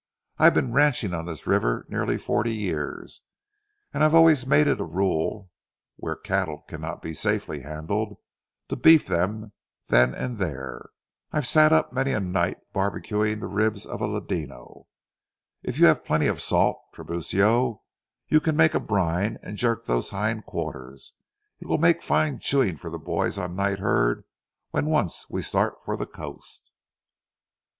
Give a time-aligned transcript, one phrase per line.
[0.39, 3.21] "I've been ranching on this river nearly forty years,
[3.93, 5.51] and I've always made it a rule,
[5.95, 8.17] where cattle cannot be safely handled,
[8.69, 9.51] to beef them
[9.89, 10.89] then and there.
[11.31, 14.87] I've sat up many a night barbecuing the ribs of a ladino.
[15.61, 17.83] If you have plenty of salt, Tiburcio,
[18.27, 21.13] you can make a brine and jerk those hind quarters.
[21.59, 24.23] It will make fine chewing for the boys on night herd
[24.71, 26.71] when once we start for the coast."